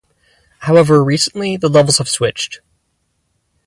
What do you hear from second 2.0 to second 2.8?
switched.